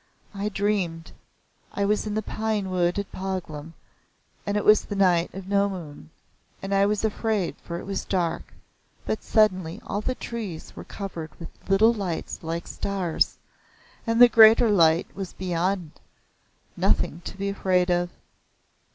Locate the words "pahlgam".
3.11-3.75